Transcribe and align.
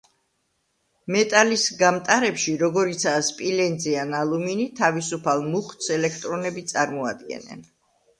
მეტალის 1.15 1.65
გამტარებში, 1.81 2.55
როგორიცაა 2.61 3.19
სპილენძი 3.27 3.93
ან 4.05 4.15
ალუმინი 4.21 4.65
თავისუფალ 4.79 5.45
მუხტს 5.51 5.91
ელექტრონები 5.97 6.65
წარმოადგენენ. 6.73 7.63